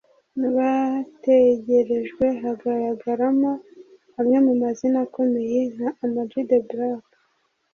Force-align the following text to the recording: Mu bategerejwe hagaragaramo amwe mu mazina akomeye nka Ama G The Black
Mu 0.39 0.49
bategerejwe 0.57 2.25
hagaragaramo 2.43 3.51
amwe 4.19 4.37
mu 4.45 4.53
mazina 4.61 4.97
akomeye 5.05 5.59
nka 5.73 5.89
Ama 6.03 6.21
G 6.29 6.31
The 6.49 6.59
Black 6.69 7.05